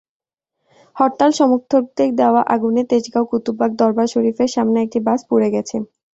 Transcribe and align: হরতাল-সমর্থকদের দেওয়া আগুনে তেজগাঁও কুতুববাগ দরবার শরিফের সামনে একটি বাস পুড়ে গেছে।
হরতাল-সমর্থকদের 0.95 2.09
দেওয়া 2.15 2.41
আগুনে 2.53 2.81
তেজগাঁও 2.89 3.29
কুতুববাগ 3.31 3.71
দরবার 3.81 4.07
শরিফের 4.13 4.49
সামনে 4.55 4.77
একটি 4.81 4.99
বাস 5.07 5.19
পুড়ে 5.29 5.49
গেছে। 5.55 5.75